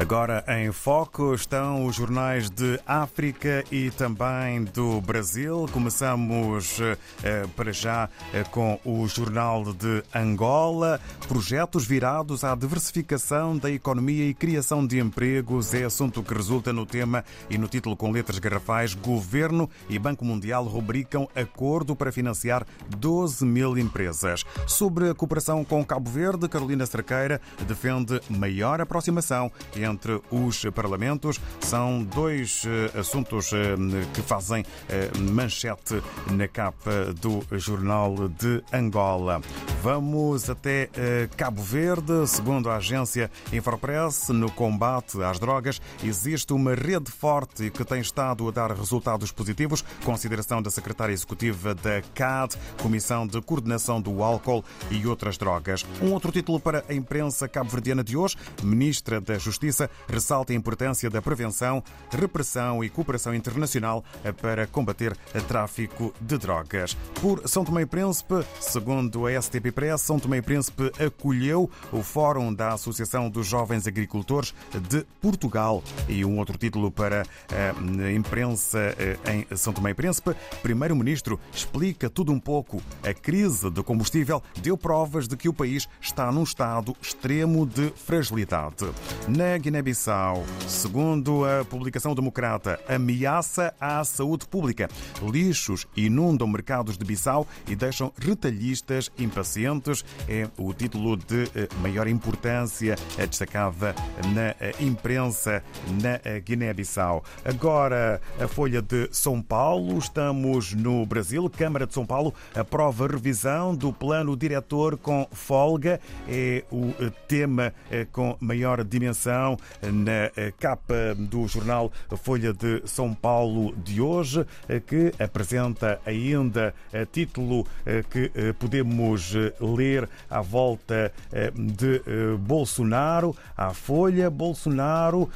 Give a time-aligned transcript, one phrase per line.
[0.00, 5.68] Agora em foco estão os jornais de África e também do Brasil.
[5.72, 6.78] Começamos
[7.24, 11.00] eh, para já eh, com o Jornal de Angola.
[11.26, 16.86] Projetos virados à diversificação da economia e criação de empregos é assunto que resulta no
[16.86, 22.64] tema e no título com letras garrafais: Governo e Banco Mundial rubricam acordo para financiar
[22.96, 24.44] 12 mil empresas.
[24.64, 29.87] Sobre a cooperação com Cabo Verde, Carolina Cerqueira defende maior aproximação entre
[30.30, 31.40] os parlamentos.
[31.60, 33.76] São dois eh, assuntos eh,
[34.12, 36.02] que fazem eh, manchete
[36.32, 39.40] na capa do Jornal de Angola.
[39.82, 40.90] Vamos até
[41.36, 42.26] Cabo Verde.
[42.26, 48.48] Segundo a agência Infopress, no combate às drogas, existe uma rede forte que tem estado
[48.48, 49.84] a dar resultados positivos.
[50.04, 55.84] Consideração da secretária executiva da CAD, Comissão de Coordenação do Álcool e outras drogas.
[56.02, 59.77] Um outro título para a imprensa cabo-verdiana de hoje, Ministra da Justiça
[60.08, 64.04] Ressalta a importância da prevenção, repressão e cooperação internacional
[64.40, 66.94] para combater o tráfico de drogas.
[67.20, 72.02] Por São Tomé e Príncipe, segundo a STP Press, São Tomé e Príncipe acolheu o
[72.02, 74.54] Fórum da Associação dos Jovens Agricultores
[74.88, 75.82] de Portugal.
[76.08, 79.16] E um outro título para a imprensa eh,
[79.50, 82.82] em São Tomé e Príncipe, Primeiro-Ministro explica tudo um pouco.
[83.02, 87.90] A crise do combustível deu provas de que o país está num estado extremo de
[87.96, 88.88] fragilidade.
[89.26, 94.88] Na Guiné-Bissau, segundo a publicação democrata, ameaça à saúde pública.
[95.22, 100.06] Lixos inundam mercados de Bissau e deixam retalhistas impacientes.
[100.26, 103.94] É o título de eh, maior importância eh, destacada
[104.34, 105.62] na eh, imprensa
[106.00, 107.22] na Guiné-Bissau.
[107.44, 109.98] Agora, a Folha de São Paulo.
[109.98, 111.50] Estamos no Brasil.
[111.50, 116.00] Câmara de São Paulo aprova a revisão do plano diretor com folga.
[116.26, 116.94] É o
[117.26, 117.74] tema
[118.12, 121.92] com maior dimensão na eh, capa do jornal
[122.22, 129.34] Folha de São Paulo de hoje, eh, que apresenta ainda a título eh, que podemos
[129.60, 131.12] ler à volta
[131.54, 132.00] de
[132.38, 133.36] Bolsonaro.
[133.56, 135.28] A Folha, Bolsonaro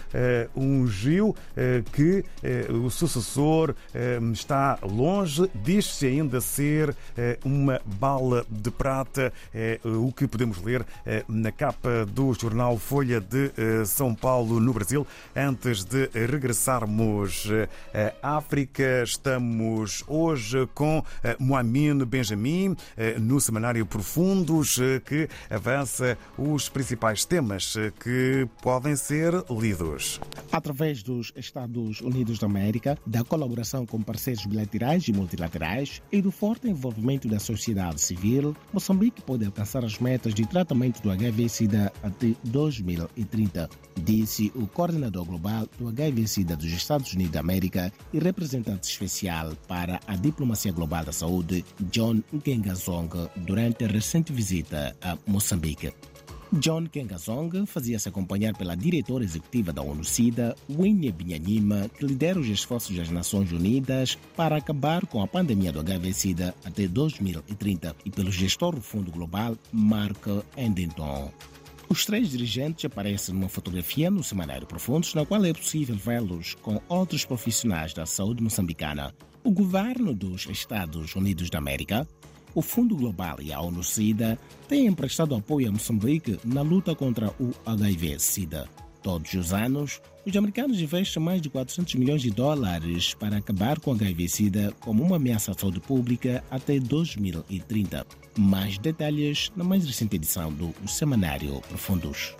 [0.57, 1.35] ungiu
[1.93, 2.25] que
[2.71, 3.75] o sucessor
[4.33, 6.95] está longe, diz-se ainda ser
[7.45, 9.33] uma bala de prata,
[9.85, 10.85] o que podemos ler
[11.29, 13.53] na capa do jornal Folha de
[13.87, 15.07] São são Paulo, no Brasil.
[15.35, 17.49] Antes de regressarmos
[18.23, 26.19] à África, estamos hoje com eh, Moamine Benjamin eh, no Semanário Profundos, eh, que avança
[26.37, 30.21] os principais temas que podem ser lidos.
[30.51, 36.31] Através dos Estados Unidos da América, da colaboração com parceiros bilaterais e multilaterais e do
[36.31, 42.35] forte envolvimento da sociedade civil, Moçambique pode alcançar as metas de tratamento do HIV-Sida até
[42.45, 49.53] 2030 disse o coordenador global do HIV-Sida dos Estados Unidos da América e representante especial
[49.69, 55.93] para a diplomacia global da saúde, John Nkengazong, durante a recente visita a Moçambique.
[56.53, 62.95] John Kengazong fazia-se acompanhar pela diretora executiva da ONU-SIDA, Winnie Binyanima, que lidera os esforços
[62.95, 68.75] das Nações Unidas para acabar com a pandemia do HIV-Sida até 2030 e pelo gestor
[68.75, 71.33] do Fundo Global, Mark Endington.
[71.93, 76.81] Os três dirigentes aparecem numa fotografia no Semanário Profundos, na qual é possível vê-los com
[76.89, 79.15] outros profissionais da saúde moçambicana.
[79.45, 82.09] O governo dos Estados Unidos da América,
[82.55, 87.53] o Fundo Global e a ONU-SIDA têm emprestado apoio a Moçambique na luta contra o
[87.67, 88.71] HIV-SIDA.
[89.03, 93.91] Todos os anos, os americanos investem mais de 400 milhões de dólares para acabar com
[93.91, 98.07] a HIV-Sida como uma ameaça à saúde pública até 2030.
[98.39, 102.37] Mais detalhes na mais recente edição do Semanário Profundos.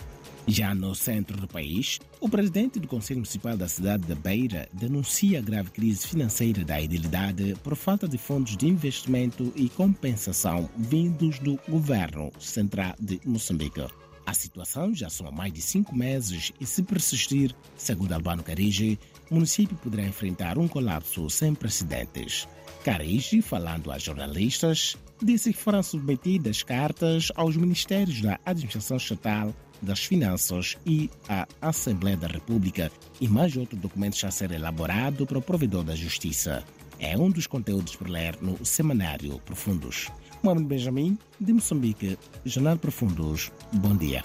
[0.47, 5.39] Já no centro do país, o presidente do Conselho Municipal da cidade da Beira denuncia
[5.39, 11.39] a grave crise financeira da idilidade por falta de fundos de investimento e compensação vindos
[11.39, 13.87] do governo central de Moçambique.
[14.25, 18.99] A situação já são há mais de cinco meses e, se persistir, segundo Albano Carige,
[19.31, 22.47] o município poderá enfrentar um colapso sem precedentes.
[22.85, 30.05] Carige, falando a jornalistas, disse que foram submetidas cartas aos ministérios da Administração Estatal, das
[30.05, 32.91] Finanças e à Assembleia da República
[33.21, 36.65] e mais outros documentos a ser elaborado para o provedor da Justiça.
[36.99, 40.09] É um dos conteúdos para ler no Semanário Profundos.
[40.43, 43.53] Mohamed Benjamin, de Moçambique, Jornal Profundos.
[43.73, 44.25] Bom dia.